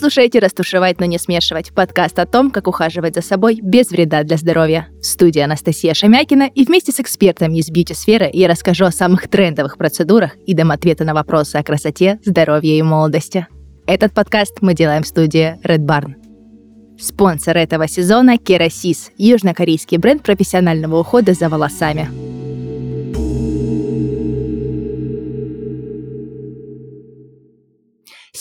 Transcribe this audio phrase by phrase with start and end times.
[0.00, 4.38] слушаете «Растушевать, но не смешивать»– подкаст о том, как ухаживать за собой без вреда для
[4.38, 4.88] здоровья.
[5.02, 9.76] В студии Анастасия Шамякина и вместе с экспертами из бьюти-сферы я расскажу о самых трендовых
[9.76, 13.46] процедурах и дам ответы на вопросы о красоте, здоровье и молодости.
[13.86, 16.14] Этот подкаст мы делаем в студии Red Barn.
[16.98, 22.29] Спонсор этого сезона– Керасис– южнокорейский бренд профессионального ухода за волосами.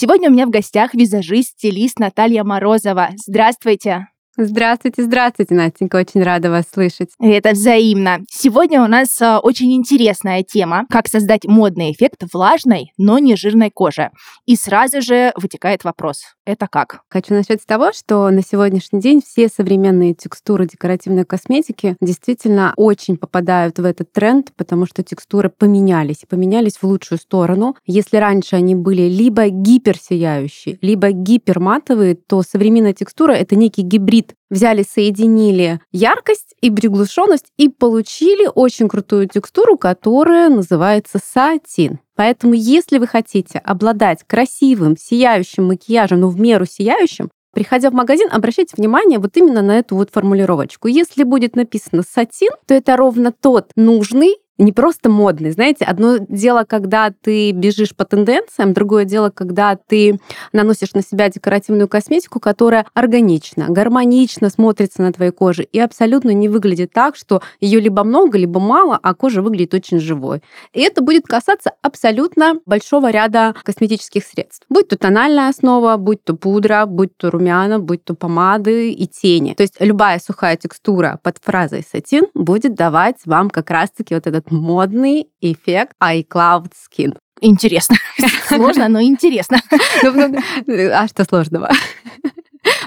[0.02, 3.10] Сегодня у меня в гостях визажист, стилист Наталья Морозова.
[3.28, 4.08] Здравствуйте!
[4.42, 7.10] Здравствуйте, здравствуйте, Настенька, очень рада вас слышать.
[7.20, 8.20] Это взаимно.
[8.32, 13.70] Сегодня у нас а, очень интересная тема, как создать модный эффект влажной, но не жирной
[13.70, 14.12] кожи.
[14.46, 17.02] И сразу же вытекает вопрос, это как?
[17.10, 23.18] Хочу начать с того, что на сегодняшний день все современные текстуры декоративной косметики действительно очень
[23.18, 27.76] попадают в этот тренд, потому что текстуры поменялись, поменялись в лучшую сторону.
[27.86, 34.84] Если раньше они были либо гиперсияющие, либо гиперматовые, то современная текстура— это некий гибрид взяли,
[34.84, 42.00] соединили яркость и приглушенность и получили очень крутую текстуру, которая называется сатин.
[42.16, 48.30] Поэтому, если вы хотите обладать красивым, сияющим макияжем, но в меру сияющим, Приходя в магазин,
[48.32, 50.88] обращайте внимание вот именно на эту вот формулировочку.
[50.88, 55.52] Если будет написано сатин, то это ровно тот нужный не просто модный.
[55.52, 60.20] Знаете, одно дело, когда ты бежишь по тенденциям, другое дело, когда ты
[60.52, 66.50] наносишь на себя декоративную косметику, которая органично, гармонично смотрится на твоей коже и абсолютно не
[66.50, 70.42] выглядит так, что ее либо много, либо мало, а кожа выглядит очень живой.
[70.74, 74.66] И это будет касаться абсолютно большого ряда косметических средств.
[74.70, 79.54] Будь то тональная основа, будь то пудра, будь то румяна, будь то помады и тени.
[79.54, 84.49] То есть любая сухая текстура под фразой сатин будет давать вам как раз-таки вот этот
[84.52, 87.18] модный эффект iCloud Skin.
[87.42, 87.96] Интересно.
[88.48, 89.62] Сложно, но интересно.
[90.04, 91.72] Ну, а что сложного?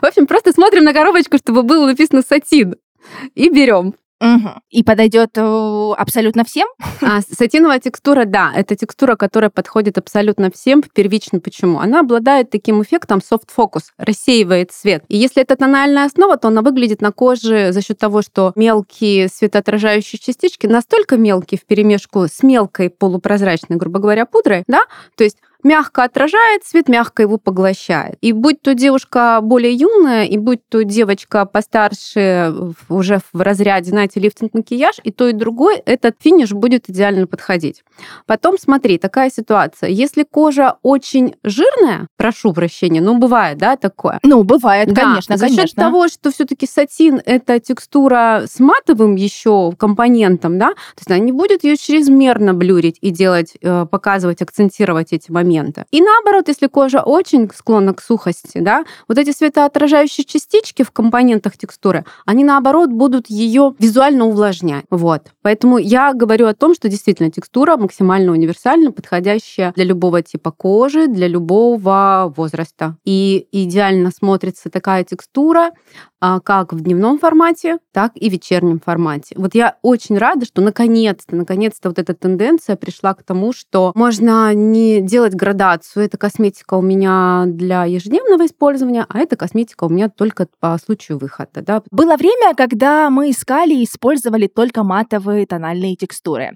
[0.01, 2.77] В общем, просто смотрим на коробочку, чтобы было написано сатин.
[3.35, 3.95] И берем.
[4.23, 4.51] Угу.
[4.71, 6.69] И подойдет э, абсолютно всем?
[7.01, 10.81] А, сатиновая текстура, да, это текстура, которая подходит абсолютно всем.
[10.95, 11.81] Первично почему?
[11.81, 15.03] Она обладает таким эффектом soft focus, рассеивает свет.
[15.09, 19.29] И если это тональная основа, то она выглядит на коже за счет того, что мелкие
[19.29, 24.83] светоотражающие частички настолько мелкие в перемешку с мелкой полупрозрачной, грубо говоря, пудрой, да,
[25.17, 28.17] то есть мягко отражает свет, мягко его поглощает.
[28.20, 32.52] И будь то девушка более юная, и будь то девочка постарше,
[32.89, 37.84] уже в разряде, знаете, лифтинг-макияж, и то, и другой, этот финиш будет идеально подходить.
[38.27, 39.90] Потом смотри, такая ситуация.
[39.90, 44.18] Если кожа очень жирная, прошу прощения, ну, бывает, да, такое?
[44.23, 45.67] Ну, бывает, да, конечно, за конечно.
[45.67, 51.18] счет того, что все-таки сатин это текстура с матовым еще компонентом, да, то есть она
[51.18, 55.85] не будет ее чрезмерно блюрить и делать, э, показывать, акцентировать эти моменты момента.
[55.90, 61.57] И наоборот, если кожа очень склонна к сухости, да, вот эти светоотражающие частички в компонентах
[61.57, 64.85] текстуры, они наоборот будут ее визуально увлажнять.
[64.91, 65.29] Вот.
[65.42, 71.07] Поэтому я говорю о том, что действительно текстура максимально универсальна, подходящая для любого типа кожи,
[71.07, 72.96] для любого возраста.
[73.05, 75.70] И идеально смотрится такая текстура
[76.24, 79.35] а, как в дневном формате, так и в вечернем формате.
[79.36, 84.55] Вот я очень рада, что наконец-то, наконец-то вот эта тенденция пришла к тому, что можно
[84.55, 86.05] не делать градацию.
[86.05, 91.19] Эта косметика у меня для ежедневного использования, а эта косметика у меня только по случаю
[91.19, 91.63] выхода.
[91.63, 91.83] Да.
[91.91, 96.53] Было время, когда мы искали и использовали только матовые тональные текстуры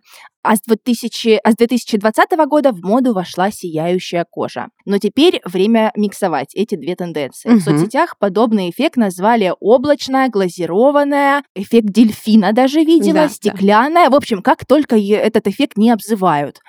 [0.47, 4.69] а с, 2000, а с 2020 года в моду вошла сияющая кожа.
[4.85, 7.51] Но теперь время миксовать эти две тенденции.
[7.51, 7.59] Угу.
[7.59, 14.05] В соцсетях подобный эффект назвали облачная, глазированная, эффект дельфина даже видела, да, стеклянная.
[14.05, 14.11] Да.
[14.11, 16.61] В общем, как только этот эффект не обзывают.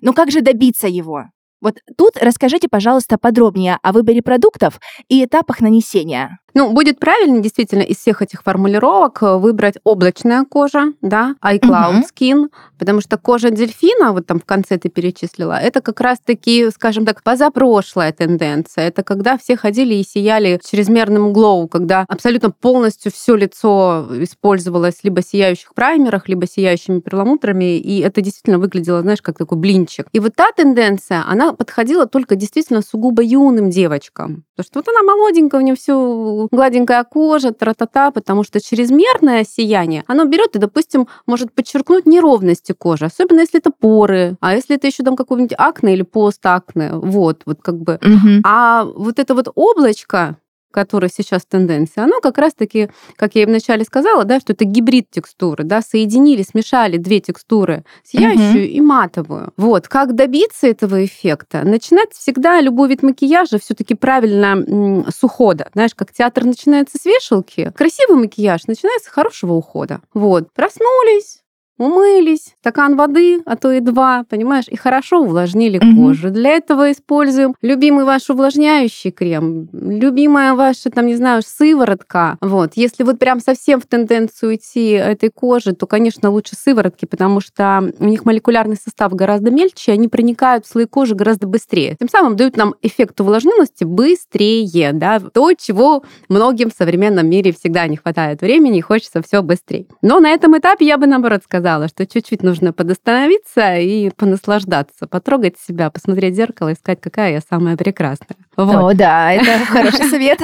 [0.00, 1.24] Но как же добиться его?
[1.64, 6.38] Вот тут расскажите, пожалуйста, подробнее о выборе продуктов и этапах нанесения.
[6.54, 12.06] Ну, будет правильно действительно из всех этих формулировок э, выбрать облачная кожа, да, iCloud угу.
[12.06, 12.48] Skin,
[12.78, 17.24] потому что кожа дельфина, вот там в конце ты перечислила, это как раз-таки, скажем так,
[17.24, 18.86] позапрошлая тенденция.
[18.86, 25.22] Это когда все ходили и сияли чрезмерным глоу, когда абсолютно полностью все лицо использовалось либо
[25.22, 30.06] сияющих праймерах, либо сияющими перламутрами, и это действительно выглядело, знаешь, как такой блинчик.
[30.12, 34.44] И вот та тенденция, она подходила только действительно сугубо юным девочкам.
[34.56, 40.04] Потому что вот она молоденькая, у нее все гладенькая кожа, тра-та-та, потому что чрезмерное сияние,
[40.06, 44.86] оно берет и, допустим, может подчеркнуть неровности кожи, особенно если это поры, а если это
[44.86, 47.94] еще там какой-нибудь акне или постакне, вот, вот как бы.
[47.94, 48.42] Угу.
[48.44, 50.36] А вот это вот облачко,
[50.74, 55.08] которое сейчас тенденция, оно как раз-таки, как я и вначале сказала, да, что это гибрид
[55.08, 58.72] текстуры, да, соединили, смешали две текстуры, сияющую угу.
[58.72, 59.52] и матовую.
[59.56, 61.62] Вот, как добиться этого эффекта?
[61.64, 65.68] Начинать всегда любой вид макияжа все-таки правильно с ухода.
[65.74, 70.00] Знаешь, как театр начинается с вешалки, красивый макияж начинается с хорошего ухода.
[70.12, 71.43] Вот, проснулись,
[71.78, 76.06] умылись, стакан воды, а то и два, понимаешь, и хорошо увлажнили угу.
[76.08, 76.30] кожу.
[76.30, 82.38] Для этого используем любимый ваш увлажняющий крем, любимая ваша, там, не знаю, сыворотка.
[82.40, 82.72] Вот.
[82.76, 87.92] Если вот прям совсем в тенденцию идти этой кожи, то, конечно, лучше сыворотки, потому что
[87.98, 91.96] у них молекулярный состав гораздо мельче, они проникают в слой кожи гораздо быстрее.
[91.98, 97.86] Тем самым дают нам эффект увлажненности быстрее, да, то, чего многим в современном мире всегда
[97.88, 99.86] не хватает времени и хочется все быстрее.
[100.02, 105.06] Но на этом этапе я бы, наоборот, сказала, сказала, что чуть-чуть нужно подостановиться и понаслаждаться,
[105.06, 108.36] потрогать себя, посмотреть в зеркало и сказать, какая я самая прекрасная.
[108.54, 108.74] Вот.
[108.74, 110.40] О, да, это хороший совет.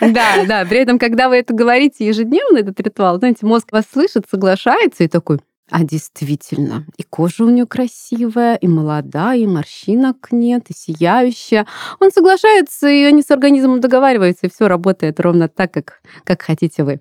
[0.00, 0.64] Да, да.
[0.64, 5.08] При этом, когда вы это говорите ежедневно, этот ритуал, знаете, мозг вас слышит, соглашается и
[5.08, 11.66] такой, а действительно, и кожа у нее красивая, и молодая, и морщинок нет, и сияющая.
[12.00, 16.82] Он соглашается, и они с организмом договариваются, и все работает ровно так, как, как хотите
[16.82, 17.00] вы.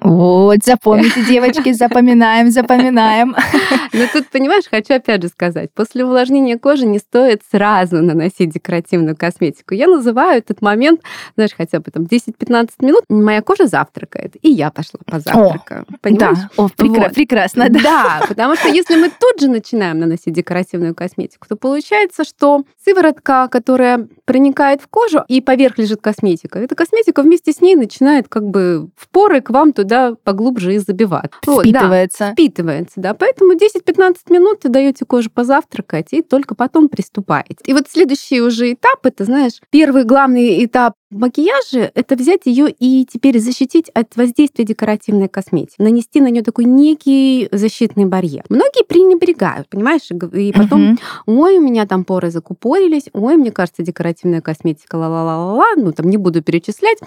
[0.00, 3.36] Вот, запомните, девочки, запоминаем, запоминаем.
[3.92, 9.16] Но тут, понимаешь, хочу опять же сказать, после увлажнения кожи не стоит сразу наносить декоративную
[9.16, 9.74] косметику.
[9.74, 11.02] Я называю этот момент,
[11.34, 15.82] знаешь, хотя бы там 10-15 минут, моя кожа завтракает, и я пошла позавтракаю.
[15.82, 16.38] О, понимаешь?
[16.38, 17.14] Да, О, прекра- вот.
[17.14, 17.80] прекрасно, да.
[17.82, 23.48] Да, потому что если мы тут же начинаем наносить декоративную косметику, то получается, что сыворотка,
[23.48, 28.44] которая проникает в кожу, и поверх лежит косметика, эта косметика вместе с ней начинает как
[28.48, 31.30] бы в поры к вам туда туда поглубже и забивать.
[31.42, 32.24] Впитывается.
[32.24, 33.14] Вот, да, впитывается, да.
[33.14, 37.56] Поэтому 10-15 минут вы даете коже позавтракать и только потом приступаете.
[37.64, 43.04] И вот следующий уже этап, это, знаешь, первый главный этап макияже это взять ее и
[43.04, 48.44] теперь защитить от воздействия декоративной косметики, нанести на нее такой некий защитный барьер.
[48.48, 51.42] Многие пренебрегают, понимаешь, и потом, угу.
[51.42, 56.16] ой, у меня там поры закупорились, ой, мне кажется, декоративная косметика, ла-ла-ла-ла, ну там не
[56.16, 56.98] буду перечислять.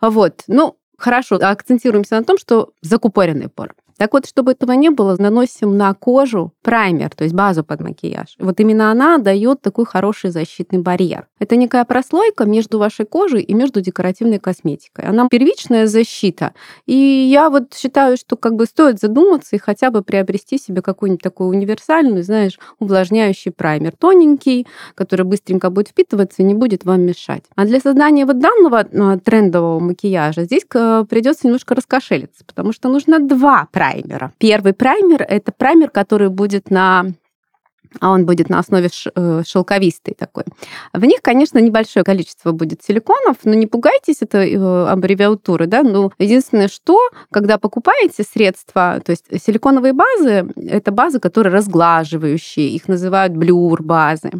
[0.00, 3.74] Вот, ну, Хорошо, акцентируемся на том, что закупоренный пор.
[4.02, 8.34] Так вот, чтобы этого не было, наносим на кожу праймер, то есть базу под макияж.
[8.40, 11.28] Вот именно она дает такой хороший защитный барьер.
[11.38, 15.04] Это некая прослойка между вашей кожей и между декоративной косметикой.
[15.04, 16.52] Она первичная защита.
[16.84, 21.22] И я вот считаю, что как бы стоит задуматься и хотя бы приобрести себе какой-нибудь
[21.22, 23.92] такой универсальный, знаешь, увлажняющий праймер.
[23.96, 24.66] Тоненький,
[24.96, 27.44] который быстренько будет впитываться и не будет вам мешать.
[27.54, 32.88] А для создания вот данного а, трендового макияжа здесь э, придется немножко раскошелиться, потому что
[32.88, 34.32] нужно два праймера праймера.
[34.38, 37.06] Первый праймер– это праймер, который будет на
[38.00, 40.44] а он будет на основе э, шелковистый такой.
[40.94, 46.10] В них, конечно, небольшое количество будет силиконов, но не пугайтесь этой э, аббревиатуры, да, ну,
[46.18, 46.98] единственное, что,
[47.30, 54.30] когда покупаете средства, то есть силиконовые базы, это базы, которые разглаживающие, их называют блюр-базы.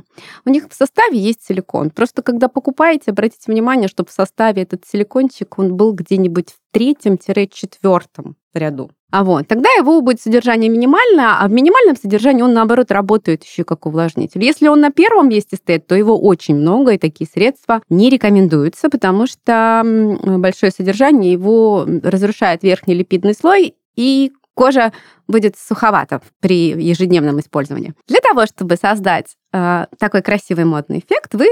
[0.46, 1.90] У них в составе есть силикон.
[1.90, 8.36] Просто когда покупаете, обратите внимание, чтобы в составе этот силикончик, он был где-нибудь в третьем-четвертом
[8.54, 8.90] ряду.
[9.12, 13.62] А вот, тогда его будет содержание минимальное, а в минимальном содержании он, наоборот, работает еще
[13.62, 14.42] как увлажнитель.
[14.42, 18.88] Если он на первом месте стоит, то его очень много, и такие средства не рекомендуются,
[18.88, 24.94] потому что большое содержание его разрушает верхний липидный слой, и кожа
[25.28, 27.92] будет суховата при ежедневном использовании.
[28.08, 31.48] Для того, чтобы создать э, такой красивый модный эффект, вы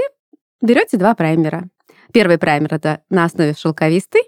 [0.63, 1.65] берете два праймера.
[2.13, 4.23] Первый праймер это на основе шелковистый.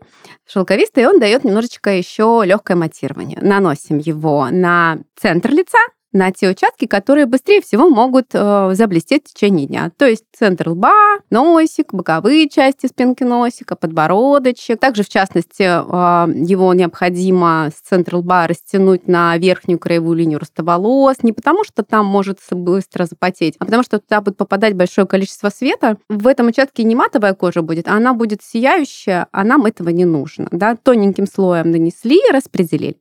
[0.47, 3.39] Шелковистый он дает немножечко еще легкое матирование.
[3.41, 5.79] Наносим его на центр лица,
[6.13, 9.91] на те участки, которые быстрее всего могут э, заблестеть в течение дня.
[9.97, 10.93] То есть центр лба,
[11.29, 14.79] носик, боковые части спинки носика, подбородочек.
[14.79, 20.63] Также, в частности, э, его необходимо с центра лба растянуть на верхнюю краевую линию роста
[20.63, 25.07] волос, не потому что там может быстро запотеть, а потому что туда будет попадать большое
[25.07, 25.97] количество света.
[26.09, 30.05] В этом участке не матовая кожа будет, а она будет сияющая, а нам этого не
[30.05, 30.47] нужно.
[30.51, 30.75] Да?
[30.75, 32.97] Тоненьким слоем нанесли распределили.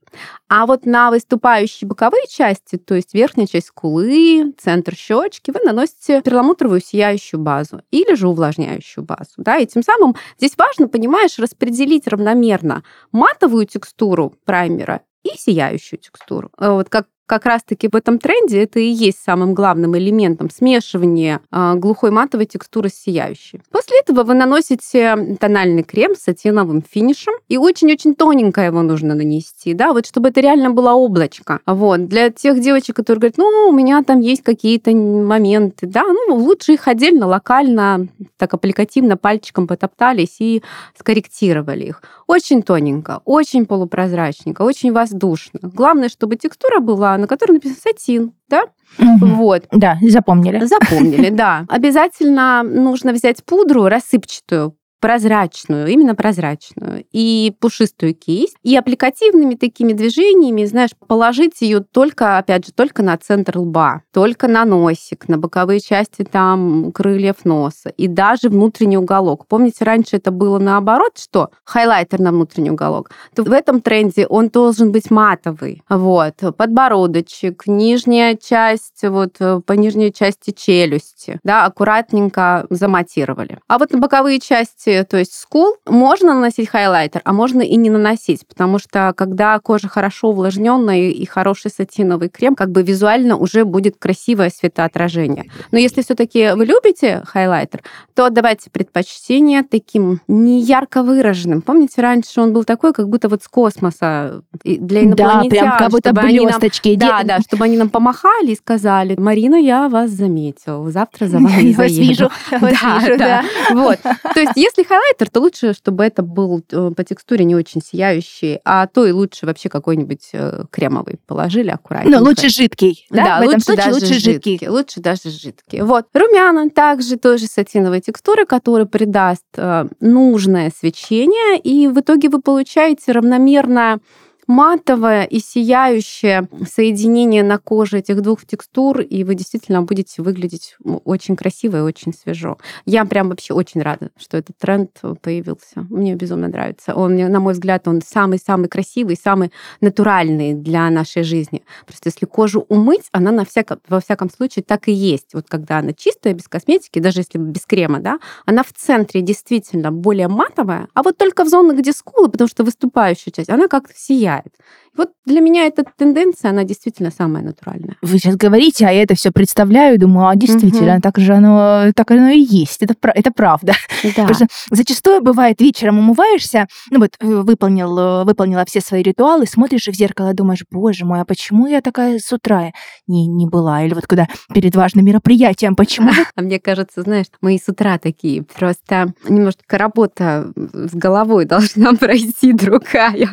[0.48, 6.22] А вот на выступающие боковые части, то есть верхняя часть скулы, центр щечки, вы наносите
[6.22, 9.34] перламутровую сияющую базу или же увлажняющую базу.
[9.38, 9.58] Да?
[9.58, 16.50] И тем самым здесь важно, понимаешь, распределить равномерно матовую текстуру праймера и сияющую текстуру.
[16.58, 21.40] Э, вот как как раз-таки в этом тренде это и есть самым главным элементом смешивания
[21.50, 23.62] э, глухой матовой текстуры с сияющей.
[23.70, 29.72] После этого вы наносите тональный крем с сатиновым финишем, и очень-очень тоненько его нужно нанести,
[29.72, 31.60] да, вот чтобы это реально было облачко.
[31.64, 32.06] Вот.
[32.06, 36.74] Для тех девочек, которые говорят, ну, у меня там есть какие-то моменты, да, ну, лучше
[36.74, 40.62] их отдельно, локально, так аппликативно пальчиком потоптались и
[40.98, 42.02] скорректировали их.
[42.26, 45.60] Очень тоненько, очень полупрозрачненько, очень воздушно.
[45.62, 48.64] Главное, чтобы текстура была, на которой написан сатин, да?
[48.98, 49.26] Угу.
[49.26, 49.64] Вот.
[49.72, 50.64] Да, запомнили.
[50.64, 51.64] Запомнили, да.
[51.68, 60.64] Обязательно нужно взять пудру рассыпчатую, прозрачную, именно прозрачную, и пушистую кисть, и аппликативными такими движениями,
[60.64, 65.80] знаешь, положить ее только, опять же, только на центр лба, только на носик, на боковые
[65.80, 69.48] части там крыльев носа, и даже внутренний уголок.
[69.48, 74.50] Помните, раньше это было наоборот, что хайлайтер на внутренний уголок, то в этом тренде он
[74.50, 75.82] должен быть матовый.
[75.88, 83.58] Вот, подбородочек, нижняя часть, вот по нижней части челюсти, да, аккуратненько заматировали.
[83.66, 87.76] А вот на боковые части части, то есть скул, можно наносить хайлайтер, а можно и
[87.76, 93.36] не наносить, потому что когда кожа хорошо увлажненная и хороший сатиновый крем, как бы визуально
[93.36, 95.50] уже будет красивое светоотражение.
[95.70, 97.82] Но если все-таки вы любите хайлайтер,
[98.14, 101.62] то отдавайте предпочтение таким не ярко выраженным.
[101.62, 105.48] Помните, раньше он был такой, как будто вот с космоса для инопланетян.
[105.48, 106.96] Да, прям как будто блесточки.
[106.96, 111.72] Да, да, чтобы они нам помахали и сказали, Марина, я вас заметил, завтра за вами
[111.72, 111.94] заеду.
[111.94, 113.42] вижу, вижу, да.
[113.70, 113.98] Вот.
[114.02, 117.80] То есть, если если хайлайтер, то лучше, чтобы это был э, по текстуре не очень
[117.82, 122.18] сияющий, а то и лучше вообще какой-нибудь э, кремовый положили аккуратненько.
[122.18, 123.06] Ну, лучше жидкий.
[123.10, 124.52] Да, да в этом лучше случае даже лучше жидкий.
[124.52, 124.68] жидкий.
[124.68, 125.80] Лучше даже жидкий.
[125.82, 126.06] Вот.
[126.12, 133.12] Румяна также тоже сатиновой текстуры, который придаст э, нужное свечение, и в итоге вы получаете
[133.12, 134.00] равномерное
[134.46, 141.36] матовое и сияющее соединение на коже этих двух текстур, и вы действительно будете выглядеть очень
[141.36, 142.58] красиво и очень свежо.
[142.84, 145.86] Я прям вообще очень рада, что этот тренд появился.
[145.90, 146.94] Мне безумно нравится.
[146.94, 151.62] Он, на мой взгляд, он самый-самый красивый, самый натуральный для нашей жизни.
[151.86, 155.34] Просто если кожу умыть, она на всяком, во всяком случае так и есть.
[155.34, 159.92] Вот когда она чистая, без косметики, даже если без крема, да, она в центре действительно
[159.92, 163.94] более матовая, а вот только в зонах, где скулы, потому что выступающая часть, она как-то
[163.96, 164.54] сияет бывает.
[164.94, 167.96] Вот для меня эта тенденция, она действительно самая натуральная.
[168.02, 171.00] Вы сейчас говорите, а я это все представляю, думаю, а действительно, угу.
[171.00, 172.82] так же оно, так оно и есть.
[172.82, 173.72] Это, это правда.
[174.02, 174.10] Да.
[174.10, 179.46] Потому что зачастую бывает, вечером умываешься, ну вот э, выполнил, э, выполнила все свои ритуалы,
[179.46, 182.72] смотришь в зеркало, думаешь, боже мой, а почему я такая с утра
[183.06, 183.84] не, не была?
[183.84, 186.10] Или вот куда перед важным мероприятием, почему?
[186.34, 192.52] А мне кажется, знаешь, мои с утра такие, просто немножко работа с головой должна пройти
[192.52, 193.30] другая.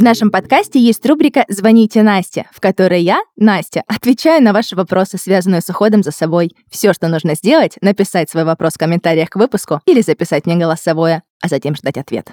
[0.00, 5.18] В нашем подкасте есть рубрика «Звоните Насте», в которой я, Настя, отвечаю на ваши вопросы,
[5.18, 6.56] связанные с уходом за собой.
[6.70, 11.22] Все, что нужно сделать, написать свой вопрос в комментариях к выпуску или записать мне голосовое,
[11.42, 12.32] а затем ждать ответ.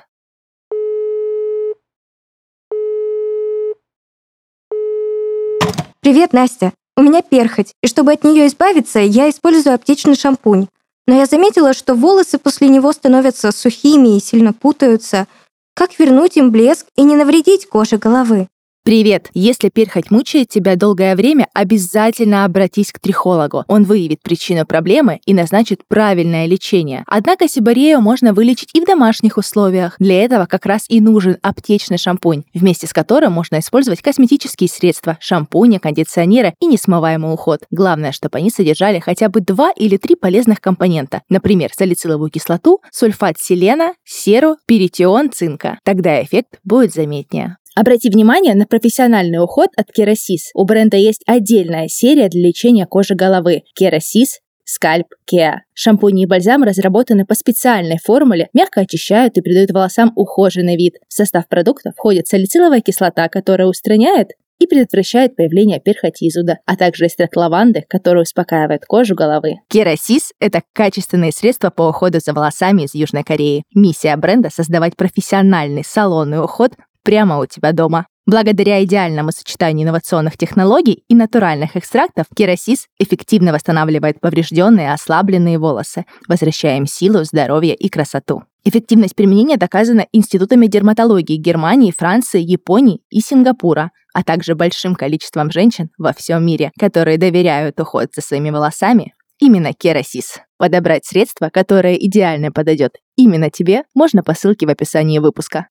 [5.99, 6.71] Привет, Настя.
[6.97, 10.67] У меня перхоть, и чтобы от нее избавиться, я использую аптечный шампунь.
[11.05, 15.27] Но я заметила, что волосы после него становятся сухими и сильно путаются.
[15.75, 18.47] Как вернуть им блеск и не навредить коже головы?
[18.87, 19.29] Привет!
[19.33, 23.65] Если перхоть мучает тебя долгое время, обязательно обратись к трихологу.
[23.67, 27.03] Он выявит причину проблемы и назначит правильное лечение.
[27.05, 29.97] Однако сибарею можно вылечить и в домашних условиях.
[29.99, 35.17] Для этого как раз и нужен аптечный шампунь, вместе с которым можно использовать косметические средства,
[35.19, 37.63] шампуни, кондиционеры и несмываемый уход.
[37.69, 43.37] Главное, чтобы они содержали хотя бы два или три полезных компонента, например, салициловую кислоту, сульфат
[43.37, 45.77] селена, серу, перитион цинка.
[45.83, 47.57] Тогда эффект будет заметнее.
[47.79, 50.49] Обрати внимание на профессиональный уход от Керасис.
[50.55, 53.65] У бренда есть отдельная серия для лечения кожи головы.
[53.75, 55.61] Керасис Скальп Кеа.
[55.75, 60.95] Шампуни и бальзам разработаны по специальной формуле, мягко очищают и придают волосам ухоженный вид.
[61.07, 64.29] В состав продукта входит салициловая кислота, которая устраняет
[64.59, 69.57] и предотвращает появление перхоти и зуда, а также экстракт лаванды, который успокаивает кожу головы.
[69.69, 73.63] Керасис– это качественные средства по уходу за волосами из Южной Кореи.
[73.75, 76.71] Миссия бренда– создавать профессиональный салонный уход
[77.07, 78.05] прямо у тебя дома.
[78.25, 86.05] Благодаря идеальному сочетанию инновационных технологий и натуральных экстрактов, керосис эффективно восстанавливает поврежденные и ослабленные волосы,
[86.27, 88.43] возвращая им силу, здоровье и красоту.
[88.65, 95.89] Эффективность применения доказана институтами дерматологии Германии, Франции, Японии и Сингапура, а также большим количеством женщин
[95.97, 100.41] во всем мире, которые доверяют уход за своими волосами именно керосис.
[100.57, 105.67] Подобрать средство, которое идеально подойдет именно тебе, можно по ссылке в описании выпуска.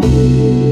[0.00, 0.67] Música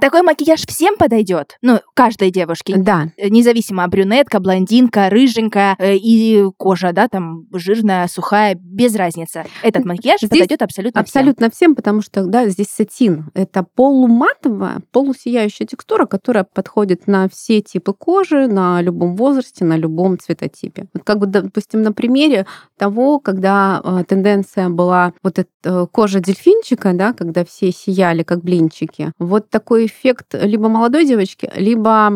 [0.00, 1.56] Такой макияж всем подойдет.
[1.62, 2.76] Ну, каждой девушке.
[2.76, 3.08] Да.
[3.18, 9.44] Независимо, брюнетка, блондинка, рыженькая э, и кожа, да, там жирная, сухая, без разницы.
[9.62, 13.30] Этот макияж Здесь подойдет абсолютно, Абсолютно всем, потому что, да, здесь сатин.
[13.34, 20.18] Это полуматовая, полусияющая текстура, которая подходит на все типы кожи, на любом возрасте, на любом
[20.18, 20.86] цветотипе.
[20.92, 26.20] Вот как бы, допустим, на примере того, когда э, тенденция была вот эта э, кожа
[26.20, 29.12] дельфинчика, да, когда все сияли как блинчики.
[29.18, 32.12] Вот такой эффект либо молодой девочки, либо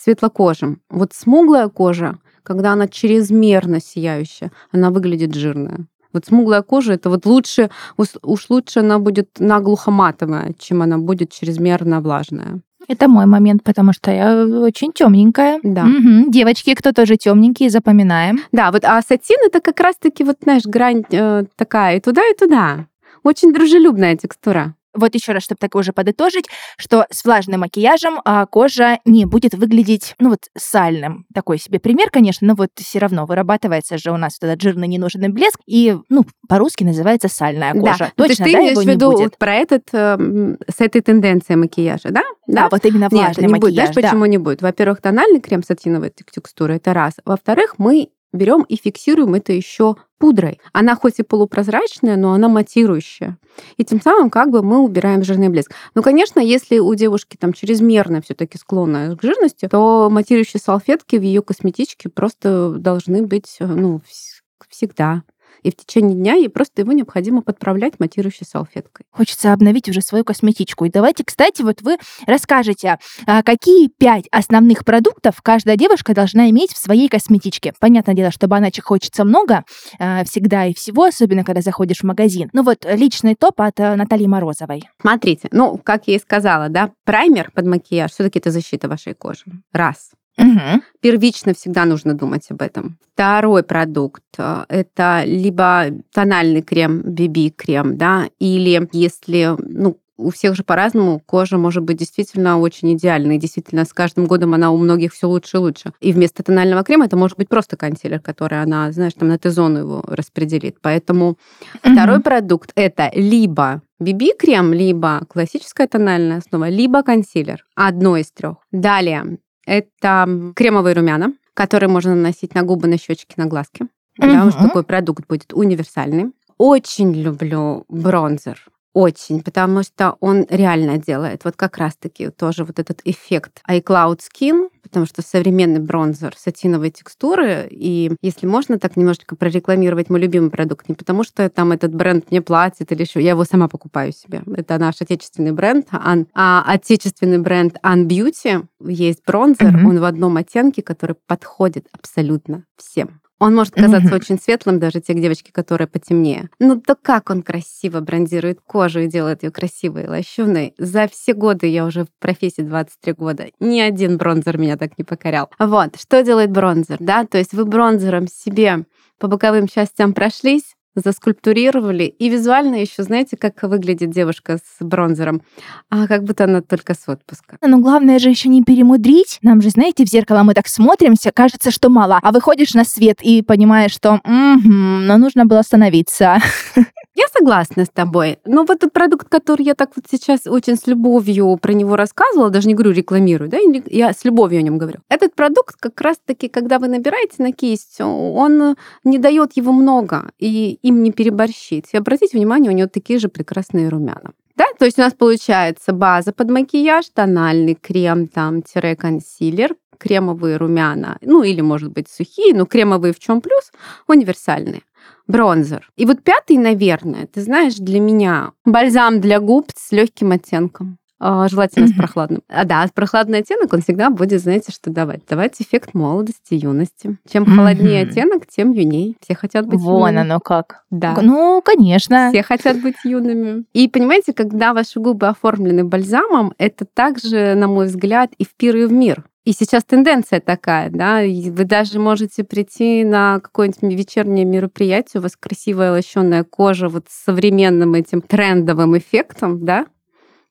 [0.00, 0.80] светлокожим.
[0.90, 5.86] Вот смуглая кожа, когда она чрезмерно сияющая, она выглядит жирная.
[6.12, 11.32] Вот смуглая кожа, это вот лучше, уж- лучше она будет наглухо матовая, чем она будет
[11.32, 12.60] чрезмерно влажная.
[12.86, 15.58] Это мой момент, потому что я очень темненькая.
[15.62, 15.84] Да.
[15.84, 16.30] Мгм.
[16.30, 18.40] Девочки, кто тоже темненькие, запоминаем.
[18.52, 22.34] Да, вот а сатин это как раз-таки вот, знаешь, грань э, такая и туда, и
[22.38, 22.86] туда.
[23.22, 24.74] Очень дружелюбная текстура.
[24.94, 26.46] Вот еще раз, чтобы так уже подытожить,
[26.76, 31.26] что с влажным макияжем а, кожа не будет выглядеть, ну вот, сальным.
[31.34, 34.88] Такой себе пример, конечно, но вот все равно вырабатывается же у нас вот этот жирный
[34.88, 37.98] ненужный блеск, и, ну, по-русски называется сальная кожа.
[37.98, 38.12] Да.
[38.16, 41.00] Ну, то есть Точно, ты да, имеешь в виду вот про этот, э, с этой
[41.00, 42.22] тенденцией макияжа, да?
[42.46, 43.74] Да, вот именно Нет, влажный не макияж, будет.
[43.74, 44.02] Знаешь, да.
[44.02, 44.62] почему не будет?
[44.62, 47.14] Во-первых, тональный крем сатиновой тек- текстуры, это раз.
[47.24, 50.60] Во-вторых, мы берем и фиксируем это еще пудрой.
[50.72, 53.38] Она хоть и полупрозрачная, но она матирующая.
[53.76, 55.72] И тем самым как бы мы убираем жирный блеск.
[55.94, 61.16] Ну, конечно, если у девушки там чрезмерно все таки склонна к жирности, то матирующие салфетки
[61.16, 65.22] в ее косметичке просто должны быть э, ну, вс- всегда.
[65.64, 69.06] И в течение дня ей просто его необходимо подправлять матирующей салфеткой.
[69.10, 70.84] Хочется обновить уже свою косметичку.
[70.84, 76.72] И давайте, кстати, вот вы расскажете, а, какие пять основных продуктов каждая девушка должна иметь
[76.72, 77.72] в своей косметичке.
[77.80, 79.64] Понятное дело, что баночек хочется много
[79.98, 82.50] а, всегда и всего, особенно когда заходишь в магазин.
[82.52, 84.84] Ну вот личный топ от а, Натальи Морозовой.
[85.00, 89.14] Смотрите, ну, как я и сказала, да, праймер под макияж все таки это защита вашей
[89.14, 89.44] кожи.
[89.72, 90.10] Раз.
[90.36, 90.82] Мгм.
[91.00, 92.98] Первично всегда нужно думать об этом.
[93.14, 100.62] Второй продукт э, это либо тональный крем, BB-крем, да, или если, ну, у всех же
[100.62, 103.36] по-разному кожа может быть действительно очень идеальной.
[103.36, 105.92] Действительно, с каждым годом она у многих все лучше и лучше.
[106.00, 109.80] И вместо тонального крема это может быть просто консилер, который она, знаешь, там на Т-зону
[109.80, 110.76] его распределит.
[110.80, 111.36] Поэтому
[111.80, 112.22] Второй Мгм.
[112.22, 117.64] продукт это либо BB-крем, либо классическая тональная основа, либо консилер.
[117.74, 118.58] Одно из трех.
[118.70, 123.86] Далее это кремовые румяна, которые можно наносить на губы, на щечки, на глазки.
[124.18, 126.32] Да, уж такой продукт будет универсальный.
[126.56, 128.60] Очень люблю бронзер.
[128.94, 134.68] Очень, потому что он реально делает вот как раз-таки тоже вот этот эффект iCloud Skin,
[134.84, 140.88] потому что современный бронзер сатиновой текстуры, и если можно так немножечко прорекламировать мой любимый продукт,
[140.88, 144.42] не потому что там этот бренд мне платит или еще, я его сама покупаю себе.
[144.56, 148.64] Это наш отечественный бренд, Ан- а отечественный бренд An Beauty.
[148.86, 149.86] Есть бронзер, Мгм.
[149.88, 153.20] он в одном оттенке, который подходит абсолютно всем.
[153.40, 156.48] Он может казаться очень светлым, даже те девочки, которые потемнее.
[156.58, 160.74] Ну то как он красиво брондирует кожу и делает ее красивой и лощеной.
[160.78, 165.04] За все годы, я уже в профессии 23 года, ни один бронзер меня так не
[165.04, 165.50] покорял.
[165.58, 167.26] Вот, что делает бронзер, да?
[167.26, 168.84] То есть вы бронзером себе
[169.18, 175.42] по боковым частям прошлись, заскульптурировали, и визуально еще, знаете, как выглядит девушка с бронзером?
[175.90, 177.58] А как будто она только с отпуска.
[177.60, 179.38] Но главное же еще не перемудрить.
[179.42, 182.18] Нам же, знаете, в зеркало мы так смотримся, кажется, что мало.
[182.22, 186.38] А выходишь на свет и понимаешь, что «Мгм, но нужно было остановиться.
[187.14, 188.38] Я согласна с тобой.
[188.44, 192.50] Но вот этот продукт, который я так вот сейчас очень с любовью про него рассказывала,
[192.50, 194.98] даже не говорю рекламирую, да, я с любовью о нем говорю.
[195.08, 200.78] Этот продукт как раз-таки, когда вы набираете на кисть, он не дает его много и
[200.82, 201.90] им не переборщить.
[201.92, 204.32] И обратите внимание, у него такие же прекрасные румяна.
[204.56, 210.56] Да, то есть у нас получается база под макияж, тональный крем, там, тире консилер, кремовые
[210.56, 213.70] румяна, ну или, может быть, сухие, но кремовые в чем плюс,
[214.06, 214.82] универсальные
[215.26, 215.90] бронзер.
[215.96, 220.98] И вот пятый, наверное, ты знаешь, для меня бальзам для губ с легким оттенком.
[221.20, 222.42] А, Желательно с прохладным.
[222.48, 225.24] А да, прохладный оттенок, он всегда будет, знаете, что давать?
[225.26, 227.16] Давать эффект молодости, юности.
[227.32, 229.16] Чем холоднее оттенок, тем юней.
[229.22, 230.20] Все хотят быть Вон юными.
[230.20, 230.82] оно как.
[230.90, 231.16] Да.
[231.22, 232.28] Ну, конечно.
[232.30, 233.64] Все хотят быть юными.
[233.72, 238.76] И понимаете, когда ваши губы оформлены бальзамом, это также, на мой взгляд, и в пир,
[238.76, 239.24] и в мир.
[239.44, 245.36] И сейчас тенденция такая, да, вы даже можете прийти на какое-нибудь вечернее мероприятие, у вас
[245.36, 249.86] красивая лощеная кожа вот с современным этим трендовым эффектом, да,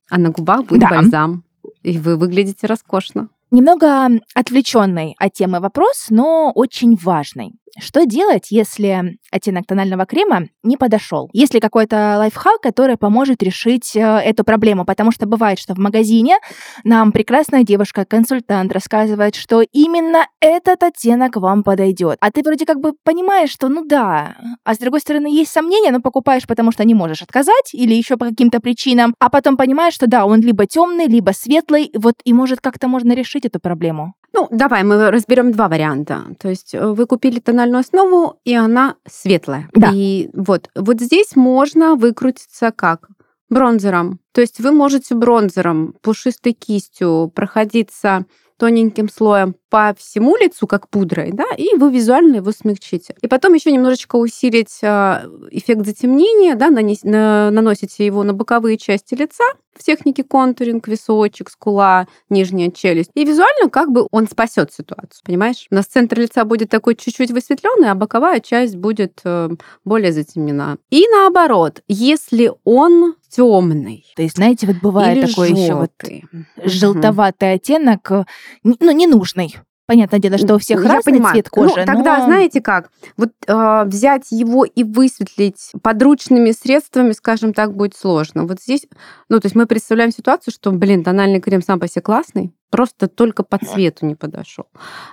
[0.09, 0.89] а на губах будет Да.
[0.89, 1.43] бальзам,
[1.81, 3.29] и вы выглядите роскошно.
[3.49, 7.53] Немного отвлеченный от темы вопрос, но очень важный.
[7.79, 11.29] Что делать, если оттенок тонального крема не подошел?
[11.33, 14.85] Есть ли какой-то лайфхак, который поможет решить э, эту проблему?
[14.85, 16.37] Потому что бывает, что в магазине
[16.83, 22.17] нам прекрасная девушка, консультант рассказывает, что именно этот оттенок вам подойдет.
[22.21, 25.91] А ты вроде как бы понимаешь, что ну да, а с другой стороны есть сомнения,
[25.91, 29.95] но покупаешь, потому что не можешь отказать или еще по каким-то причинам, а потом понимаешь,
[29.95, 34.13] что да, он либо темный, либо светлый, вот и может как-то можно решить эту проблему.
[34.33, 36.23] Ну, давай мы разберем два варианта.
[36.39, 39.69] То есть э, вы купили тональную основу, и она светлая.
[39.73, 39.91] Да.
[39.93, 43.09] И вот, вот здесь можно выкрутиться как?
[43.49, 44.19] Бронзером.
[44.31, 48.25] То есть вы можете бронзером, пушистой кистью проходиться
[48.57, 53.15] тоненьким слоем по всему лицу, как пудрой, да, и вы визуально его смягчите.
[53.21, 58.77] И потом еще немножечко усилить а, эффект затемнения, да, нанес, на, наносите его на боковые
[58.77, 59.43] части лица
[59.75, 63.11] в технике контуринг, височек, скула, нижняя челюсть.
[63.13, 65.67] И визуально как бы он спасет ситуацию, понимаешь?
[65.71, 69.49] У нас центр лица будет такой чуть-чуть высветленный, а боковая часть будет э,
[69.85, 70.77] более затемнена.
[70.89, 74.05] И наоборот, если он темный.
[74.15, 76.25] То есть, знаете, вот бывает или такой еще вот желтый.
[76.63, 78.25] желтоватый оттенок, э,
[78.63, 79.55] ну, ненужный.
[79.85, 81.33] Понятное дело, что у всех Я разный понимаю.
[81.35, 81.75] цвет кожи.
[81.77, 87.75] Ну, тогда, но- знаете как, вот э, взять его и высветлить подручными средствами, скажем так,
[87.75, 88.45] будет сложно.
[88.45, 88.87] Вот здесь,
[89.27, 93.07] ну, то есть мы представляем ситуацию, что, блин, тональный крем сам по себе классный, просто
[93.09, 94.67] только по цвету не подошел.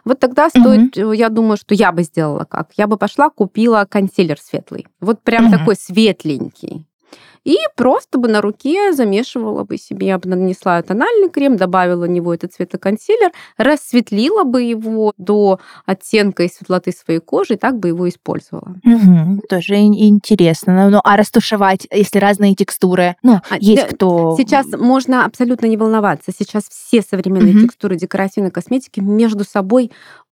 [0.04, 2.70] Вот тогда стоит, э, я думаю, что я бы сделала как?
[2.76, 4.86] Я бы пошла, купила консилер светлый.
[5.00, 5.58] Вот прям Мгм.
[5.58, 6.86] такой светленький.
[7.44, 12.08] И просто бы на руке замешивала бы себе, я бы нанесла тональный крем, добавила в
[12.08, 17.88] него этот цветоконсилер, рассветлила бы его до оттенка и светлоты своей кожи, и так бы
[17.88, 18.76] его использовала.
[18.84, 20.84] Мгм, тоже ин- интересно.
[20.84, 23.16] Ну, ну, а растушевать, если разные текстуры?
[23.22, 24.34] Ну, А, есть да, кто...
[24.36, 26.32] Сейчас можно абсолютно не волноваться.
[26.36, 27.62] Сейчас все современные Мгм.
[27.62, 29.90] текстуры декоративной косметики между собой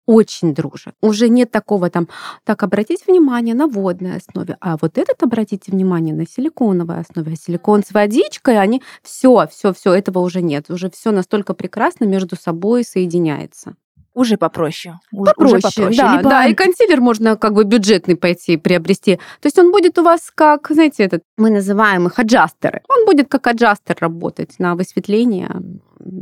[0.05, 0.93] очень дружат.
[1.01, 2.07] Уже нет такого там,
[2.43, 7.33] так, обратите внимание на водной основе, а вот этот обратите внимание на силиконовой основе.
[7.33, 10.69] А силикон с водичкой, они все, все, все, этого уже нет.
[10.69, 13.75] Уже все настолько прекрасно между собой соединяется.
[14.13, 14.97] Уже попроще.
[15.11, 15.97] У- Уже Попроще, попроще.
[15.97, 19.17] да, Либо- да, и консилер можно как бы бюджетный пойти приобрести.
[19.41, 22.81] То есть он будет у вас как, знаете, этот, мы называем их аджастеры.
[22.87, 25.49] Он будет как аджастер работать на высветление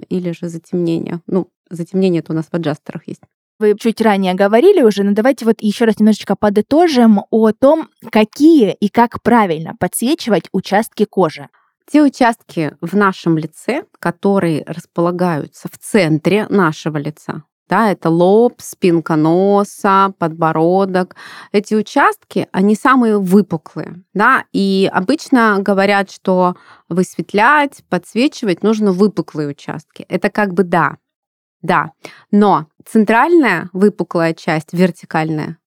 [0.10, 1.20] или же затемнение.
[1.28, 3.22] Ну, затемнение-то у нас в аджастерах есть.
[3.60, 8.74] Вы чуть ранее говорили уже, но давайте вот еще раз немножечко подытожим о том, какие
[8.74, 11.50] и как правильно подсвечивать участки кожи.
[11.92, 19.16] Те участки в нашем лице, которые располагаются в центре нашего лица, да, это лоб, спинка
[19.16, 21.16] носа, подбородок.
[21.52, 26.56] Эти участки, они самые выпуклые, да, и обычно говорят, что
[26.90, 30.06] высветлять, подсвечивать нужно выпуклые участки.
[30.10, 30.98] Это как бы да,
[31.62, 31.92] да,
[32.32, 35.58] но центральная выпуклая часть, вертикальная,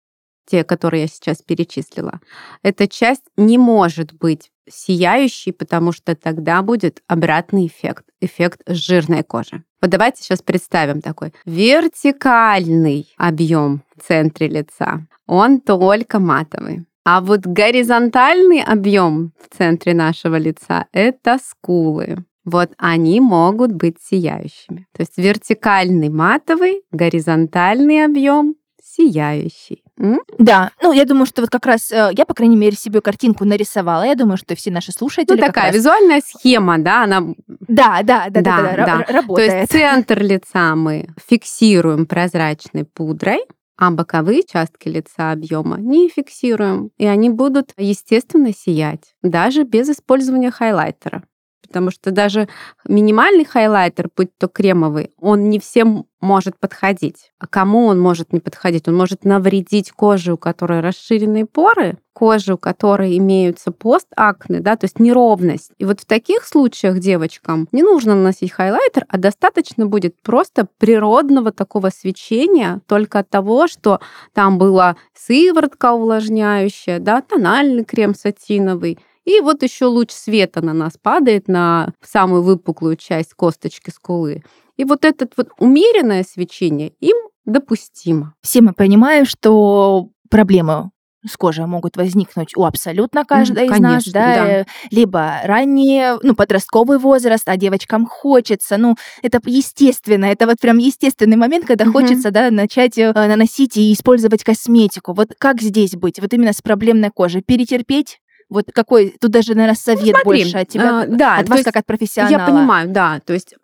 [0.46, 2.20] те, которые я сейчас перечислила,
[2.62, 9.62] эта часть не может быть сияющей, потому что тогда будет обратный эффект, эффект жирной кожи.
[9.80, 15.06] Вот давайте сейчас представим такой вертикальный объем в центре лица.
[15.26, 16.86] Он только матовый.
[17.04, 22.24] А вот горизонтальный объем в центре нашего лица– это скулы.
[22.46, 24.86] Вот они могут быть сияющими.
[24.96, 29.82] То есть вертикальный матовый, горизонтальный объем сияющий.
[29.98, 30.20] М?
[30.38, 33.44] Да, ну я думаю, что вот как раз э, я, по крайней мере, себе картинку
[33.44, 34.04] нарисовала.
[34.04, 38.26] Я думаю, что все наши слушатели Ну, такая раз- визуальная схема, да, она Да, да,
[38.30, 39.00] да, да, Да, да, да.
[39.00, 39.52] ра- То работает.
[39.52, 43.40] есть центр лица мы фиксируем прозрачной пудрой,
[43.78, 46.90] а боковые части лица объема не фиксируем.
[46.96, 51.24] И они будут, естественно, сиять, даже без использования хайлайтера.
[51.62, 52.48] Потому что даже
[52.86, 57.32] минимальный хайлайтер, будь то кремовый, он не всем может подходить.
[57.38, 58.88] А кому он может не подходить?
[58.88, 64.84] Он может навредить коже, у которой расширенные поры, коже, у которой имеются постакне, да, то
[64.84, 65.72] есть неровность.
[65.78, 71.52] И вот в таких случаях девочкам не нужно наносить хайлайтер, а достаточно будет просто природного
[71.52, 74.00] такого свечения только от того, что
[74.32, 80.94] там была сыворотка увлажняющая, да, тональный крем сатиновый, и вот еще луч света на нас
[81.00, 84.42] падает на самую выпуклую часть косточки скулы.
[84.76, 88.34] И вот это вот умеренное свечение им допустимо.
[88.42, 90.90] Все мы понимаем, что проблемы
[91.28, 94.66] с кожей могут возникнуть у абсолютно каждой из нас, конечно, да, да.
[94.92, 101.36] либо ранее, ну, подростковый возраст, а девочкам хочется, ну, это естественно, это вот прям естественный
[101.36, 101.92] момент, когда Мгм.
[101.94, 105.14] хочется, да, начать э, наносить и использовать косметику.
[105.14, 107.42] Вот как здесь быть, вот именно с проблемной кожей?
[107.42, 108.20] Перетерпеть?
[108.48, 111.58] Вот какой, тут даже, наверное, совет смотри, больше от тебя, а, да, от то вас
[111.58, 112.32] есть как от профессионала.
[112.32, 113.20] Я понимаю, да.
[113.24, 113.54] То есть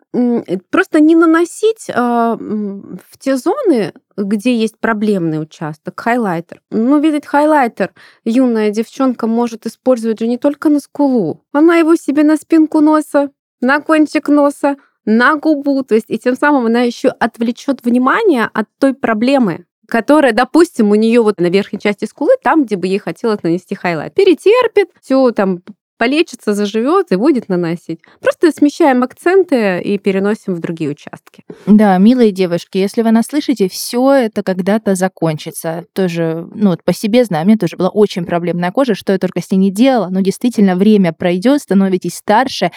[0.69, 6.61] просто не наносить а, в те зоны, где есть проблемный участок, хайлайтер.
[6.69, 7.93] Ну, видеть хайлайтер
[8.23, 11.43] юная девчонка может использовать же не только на скулу.
[11.51, 15.83] Она его себе на спинку носа, на кончик носа, на губу.
[15.83, 20.95] То есть, и тем самым она еще отвлечет внимание от той проблемы, которая, допустим, у
[20.95, 25.31] нее вот на верхней части скулы, там, где бы ей хотелось нанести хайлайт, перетерпит, все
[25.31, 25.61] там
[25.97, 28.01] полечится, заживет и будет наносить.
[28.19, 31.45] Просто смещаем акценты и переносим в другие участки.
[31.65, 35.85] Да, милые девушки, если вы нас слышите, все это когда-то закончится.
[35.93, 39.17] Тоже, ну, вот по себе знаю, у меня тоже была очень проблемная кожа, что я
[39.17, 42.71] только с ней не делала, но действительно время пройдет, становитесь старше,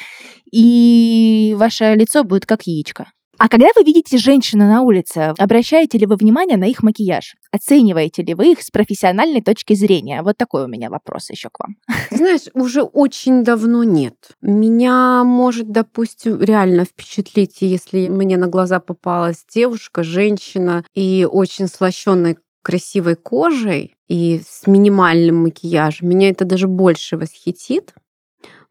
[0.53, 3.07] и ваше лицо будет как яичко.
[3.39, 7.37] А когда вы видите женщину на улице, обращаете ли вы внимание на их макияж?
[7.53, 10.23] Оцениваете ли вы их с профессиональной точки зрения?
[10.23, 11.77] Вот такой у меня вопрос еще к вам.
[12.11, 14.15] Знаешь, уже очень давно нет.
[14.41, 22.39] Меня может, допустим, реально впечатлить, если мне на глаза попалась девушка, женщина и очень слащенной
[22.63, 26.09] красивой кожей и с минимальным макияжем.
[26.09, 27.95] Меня это даже больше восхитит,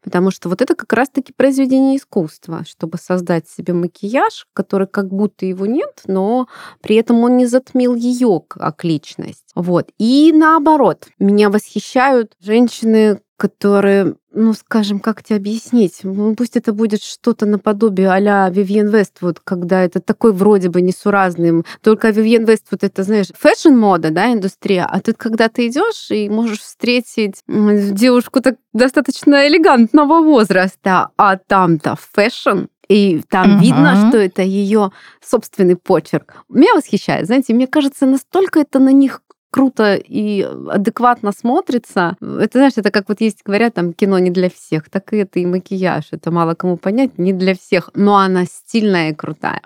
[0.02, 5.46] Потому что вот это как раз-таки произведение искусства, чтобы создать себе макияж, который как будто
[5.46, 6.48] его нет, но
[6.80, 9.44] при этом он не затмил ее как личность.
[9.54, 9.90] Вот.
[9.98, 16.00] И наоборот, меня восхищают женщины, которые, ну, скажем, как тебе объяснить?
[16.02, 21.64] Ну, пусть это будет что-то наподобие а-ля Вивьен Вествуд, когда это такой вроде бы несуразный.
[21.82, 24.86] Только Вивьен Вествуд это, знаешь, fashion-мода, да, индустрия.
[24.86, 31.96] А тут, когда ты идешь и можешь встретить девушку так достаточно элегантного возраста, а там-то
[32.12, 33.60] fashion, и там uh-huh.
[33.62, 36.44] видно, что это ее собственный почерк.
[36.48, 39.22] Меня восхищает, знаете, мне кажется, настолько это на них
[39.56, 42.14] круто и адекватно смотрится.
[42.20, 45.38] Это, знаешь, это как вот есть, говорят, там, кино не для всех, так и это
[45.40, 46.08] и макияж.
[46.10, 49.62] Это мало кому понять, не для всех, но она стильная и крутая.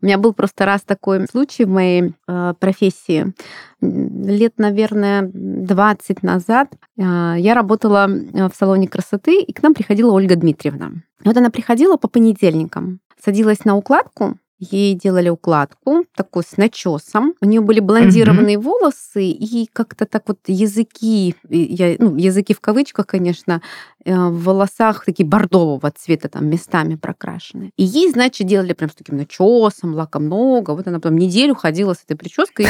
[0.00, 3.34] У меня был просто раз такой случай в моей э, профессии.
[3.80, 7.02] Лет, наверное, 20 назад э,
[7.38, 10.92] я работала э, в салоне красоты, и к нам приходила Ольга Дмитриевна.
[11.24, 14.36] Вот она приходила по понедельникам, садилась на укладку,
[14.70, 17.34] Ей делали укладку, такую с начесом.
[17.40, 18.70] У нее были блондированные угу.
[18.70, 23.60] волосы и как-то так вот языки, я, ну, языки в кавычках, конечно,
[24.04, 27.72] э, в волосах такие бордового цвета, там местами прокрашены.
[27.76, 30.70] И ей, значит, делали прям с таким начесом, лака много.
[30.70, 32.66] Вот она потом неделю ходила с этой прической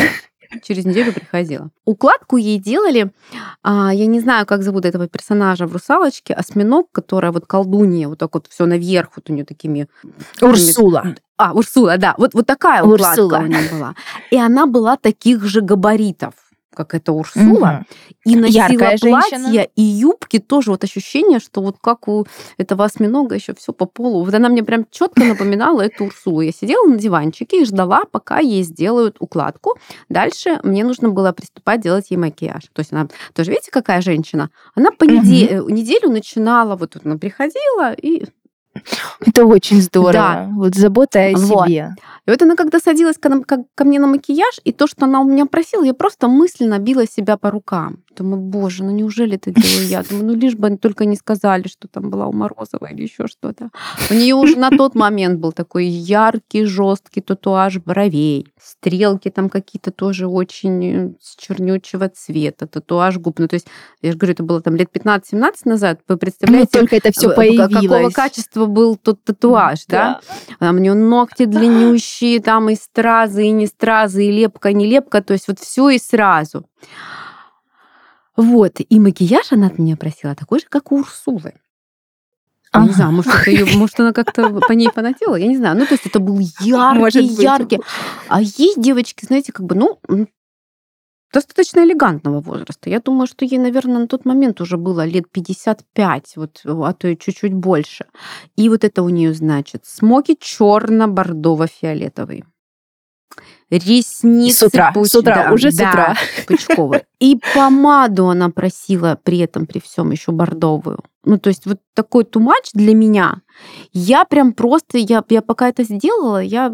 [0.63, 1.71] через неделю приходила.
[1.85, 3.11] Укладку ей делали,
[3.63, 8.19] а, я не знаю, как зовут этого персонажа в «Русалочке», осьминог, которая вот колдунья, вот
[8.19, 9.89] так вот все наверх, вот у нее такими...
[10.41, 11.15] Урсула.
[11.43, 12.15] А, Урсула, да.
[12.19, 13.39] Вот, вот такая укладка Урсула.
[13.39, 13.95] у нее была.
[14.31, 16.35] И она была таких же габаритов
[16.75, 18.07] как это Урсула, угу.
[18.25, 19.67] и носила Яркая платья женщина.
[19.77, 22.27] и юбки тоже вот ощущение, что вот как у
[22.57, 24.25] этого осьминога еще все по полу.
[24.25, 26.41] Вот она мне прям четко напоминала эту Урсулу.
[26.41, 29.77] Я сидела на диванчике и ждала, пока ей сделают укладку.
[30.09, 32.65] Дальше мне нужно было приступать делать ей макияж.
[32.73, 34.51] То есть она тоже, видите, какая женщина?
[34.75, 35.13] Она по угу.
[35.13, 38.25] неделю, неделю начинала, вот она приходила и
[39.27, 40.13] это очень здорово.
[40.13, 40.49] Да.
[40.53, 41.67] Вот забота о вот.
[41.67, 41.95] себе.
[42.27, 45.21] И вот она когда садилась ко, ко, ко мне на макияж, и то, что она
[45.21, 47.99] у меня просила, я просто мысленно била себя по рукам.
[48.17, 50.03] Думаю, боже, ну неужели это делаю я?
[50.03, 53.27] Думаю, ну лишь бы они только не сказали, что там была у Морозова или еще
[53.27, 53.71] что-то.
[54.11, 58.47] У нее уже на тот момент был такой яркий, жесткий татуаж бровей.
[58.61, 63.39] Стрелки там какие-то тоже очень э, с чернючего цвета, татуаж губ.
[63.39, 63.67] Ну, то есть,
[64.03, 66.01] я же говорю, это было там лет 15-17 назад.
[66.09, 67.73] Вы представляете, ну, только это все появилось.
[67.73, 70.21] какого качества был тот татуаж, да?
[70.29, 70.57] да?
[70.59, 75.23] Там у нее ногти длиннющие, там и стразы, и не стразы, и лепка, не лепка.
[75.23, 76.67] То есть вот все и сразу.
[78.37, 81.55] Вот, и макияж она от меня просила такой же, как у Урсулы.
[82.75, 85.79] Я не знаю, может, это ее, может, она как-то по ней фанатела, я не знаю.
[85.79, 87.81] Ну, то есть это был яркий, яркий.
[88.29, 89.99] А есть девочки, знаете, как бы, ну,
[91.33, 92.89] достаточно элегантного возраста.
[92.89, 97.09] Я думаю, что ей, наверное, на тот момент уже было лет 55, вот, а то
[97.09, 98.07] и чуть-чуть больше.
[98.57, 102.45] И вот это у нее значит смоки черно-бордово-фиолетовый
[103.73, 105.09] ресницы с утра, пуч...
[105.09, 106.17] с утра, да, уже с да, утра.
[106.47, 107.07] Пучковые.
[107.19, 110.99] И помаду она просила при этом, при всем еще бордовую.
[111.25, 113.43] Ну, то есть вот такой тумач для меня.
[113.93, 116.73] Я прям просто, я, я пока это сделала, я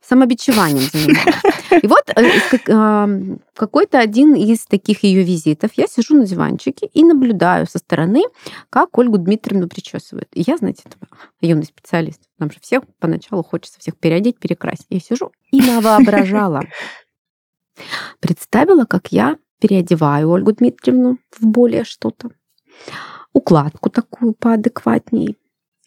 [0.00, 1.82] самобичеванием занималась.
[1.82, 7.66] И вот э, какой-то один из таких ее визитов, я сижу на диванчике и наблюдаю
[7.66, 8.22] со стороны,
[8.70, 10.28] как Ольгу Дмитриевну причесывают.
[10.32, 10.84] И я, знаете,
[11.40, 12.20] юный специалист.
[12.38, 14.86] Нам же всех поначалу хочется всех переодеть, перекрасить.
[14.90, 16.62] Я сижу и навоображала.
[18.20, 22.30] Представила, как я переодеваю Ольгу Дмитриевну в более что-то.
[23.32, 25.36] Укладку такую поадекватней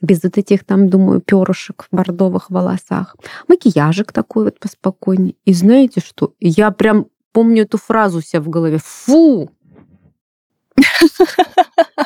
[0.02, 3.16] без вот этих там, думаю, перышек в бордовых волосах.
[3.48, 5.36] Макияжик такой вот поспокойнее.
[5.46, 6.34] И знаете что?
[6.40, 8.80] Я прям помню эту фразу себя в голове.
[8.84, 9.50] Фу!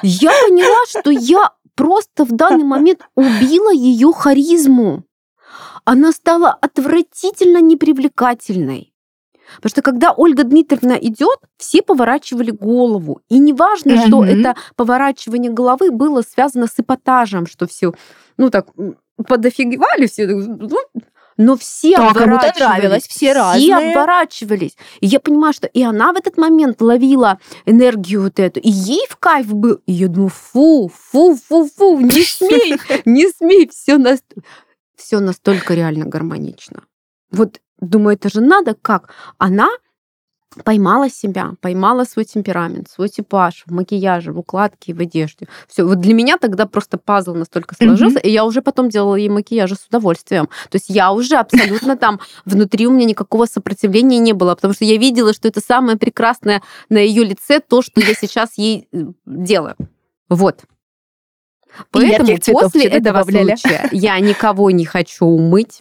[0.01, 5.03] Я поняла, что я просто в данный момент убила ее харизму.
[5.85, 8.92] Она стала отвратительно непривлекательной.
[9.57, 13.21] Потому что когда Ольга Дмитриевна идет, все поворачивали голову.
[13.29, 14.07] И неважно, mm-hmm.
[14.07, 17.93] что это поворачивание головы было связано с эпатажем, что все,
[18.37, 18.67] ну так,
[19.27, 20.77] подофигевали все, ну,
[21.37, 22.59] но все да, оборачивались.
[22.59, 23.63] нравилось, все разные.
[23.63, 24.77] Все оборачивались.
[24.99, 29.05] И я понимаю, что и она в этот момент ловила энергию вот эту, и ей
[29.09, 29.79] в кайф был.
[29.85, 34.17] И я думаю, фу, фу, фу, фу, не смей, не смей, все, на...
[34.95, 36.83] все настолько реально гармонично.
[37.31, 39.09] Вот думаю, это же надо как?
[39.37, 39.69] Она
[40.63, 45.47] поймала себя, поймала свой темперамент, свой типаж в макияже, в укладке, в одежде.
[45.67, 48.27] Все, вот для меня тогда просто пазл настолько сложился, mm-hmm.
[48.27, 50.47] и я уже потом делала ей макияжи с удовольствием.
[50.69, 54.85] То есть я уже абсолютно там внутри у меня никакого сопротивления не было, потому что
[54.85, 59.05] я видела, что это самое прекрасное на ее лице то, что я сейчас ей э,
[59.25, 59.75] делаю.
[60.29, 60.61] Вот.
[61.89, 63.55] Поэтому после этого добавляли.
[63.55, 65.79] случая я никого не хочу умыть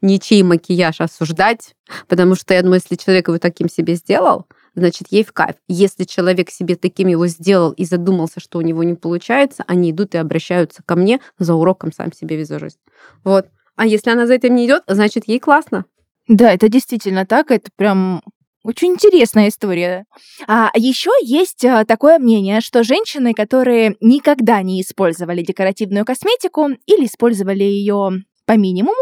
[0.00, 1.74] ничей макияж осуждать,
[2.08, 5.56] потому что я думаю, если человек его таким себе сделал, значит, ей в кайф.
[5.68, 10.14] Если человек себе таким его сделал и задумался, что у него не получается, они идут
[10.14, 12.78] и обращаются ко мне за уроком сам себе визажист.
[13.24, 13.46] Вот.
[13.74, 15.84] А если она за этим не идет, значит, ей классно.
[16.28, 17.50] Да, это действительно так.
[17.50, 18.22] Это прям
[18.66, 20.06] очень интересная история.
[20.48, 27.06] А еще есть а, такое мнение, что женщины, которые никогда не использовали декоративную косметику или
[27.06, 28.94] использовали ее по минимуму,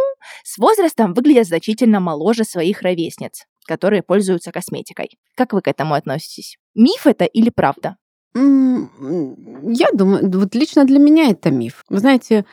[0.42, 5.18] с возрастом выглядят значительно моложе своих ровесниц, которые пользуются косметикой.
[5.36, 6.58] Как вы к этому относитесь?
[6.74, 7.96] Миф это или правда?
[8.34, 11.84] Я думаю, вот лично для меня это миф.
[11.88, 12.44] Вы знаете,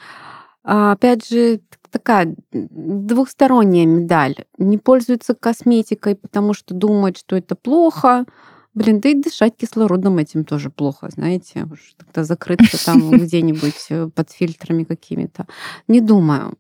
[0.64, 4.36] а, опять же, такая двухсторонняя медаль.
[4.58, 8.26] Не пользуются косметикой, потому что думают, что это плохо.
[8.74, 11.68] Блин, да и дышать кислородом этим тоже плохо, знаете.
[11.70, 15.48] Уж тогда закрыться там где-нибудь э, под фильтрами какими-то.
[15.88, 16.58] Не думаю.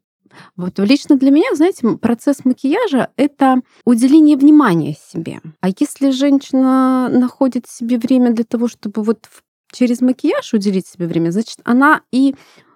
[0.56, 5.42] Вот лично для меня, знаете, процесс макияжа— это уделение внимания себе.
[5.62, 9.30] А если женщина находит себе время для того, чтобы вот
[9.72, 12.36] через макияж уделить себе время, значит, она и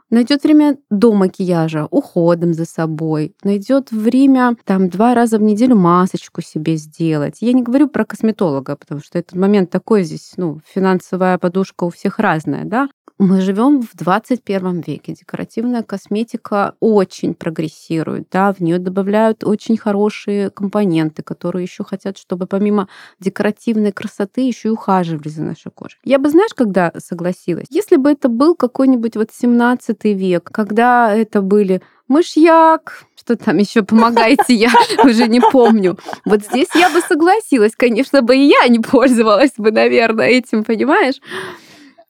[0.10, 6.42] найдет время до макияжа, уходом за собой, найдет время там два раза в неделю масочку
[6.42, 7.38] себе сделать.
[7.42, 11.90] Я не говорю про косметолога, потому что этот момент такой здесь, ну, финансовая подушка у
[11.90, 12.90] всех разная, да.
[13.18, 15.14] Мы живем в 21 веке.
[15.14, 22.46] Декоративная косметика очень прогрессирует, да, в нее добавляют очень хорошие компоненты, которые еще хотят, чтобы
[22.46, 22.90] помимо
[23.22, 25.98] декоративной красоты еще и ухаживали за нашей кожей.
[26.04, 31.42] Я бы, знаешь, когда согласилась, если бы это был какой-нибудь вот 17 век, когда это
[31.42, 34.72] были мышьяк, что там еще помогайте, я
[35.06, 35.98] уже не помню.
[36.26, 41.22] Вот здесь я бы согласилась, конечно бы и я не пользовалась бы, наверное, этим, понимаешь?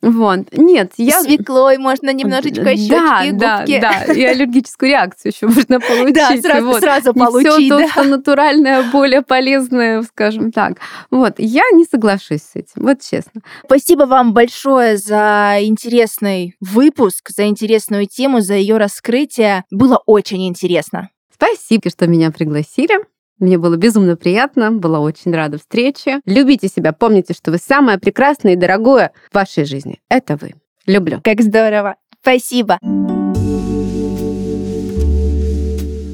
[0.02, 0.40] Вот.
[0.52, 1.22] Нет, я...
[1.22, 2.90] Свеклой можно немножечко щечки,
[3.32, 3.80] да, губки.
[3.80, 6.14] Да, да, и аллергическую реакцию еще можно получить.
[6.16, 6.80] Да, сразу, вот.
[6.80, 7.52] сразу получить.
[7.52, 7.78] Все да.
[7.80, 10.78] то, что натуральное, более полезное, скажем так.
[11.10, 13.42] Вот, я не соглашусь с этим, вот честно.
[13.66, 19.64] Спасибо вам большое за интересный выпуск, за интересную тему, за ее раскрытие.
[19.72, 21.10] Было очень интересно.
[21.34, 23.00] Спасибо, что меня пригласили.
[23.40, 26.22] Мне было безумно приятно, была очень рада встрече.
[26.26, 30.00] Любите себя, помните, что вы самое прекрасное и дорогое в вашей жизни.
[30.10, 30.54] Это вы.
[30.88, 31.20] Люблю.
[31.24, 31.96] Как здорово.
[32.22, 32.80] Спасибо.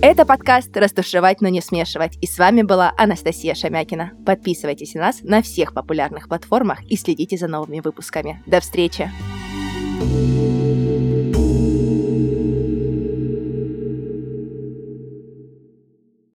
[0.03, 2.17] Это подкаст «Растушевать, но не смешивать».
[2.21, 4.13] И с вами была Анастасия Шамякина.
[4.25, 8.41] Подписывайтесь на нас на всех популярных платформах и следите за новыми выпусками.
[8.47, 9.11] До встречи!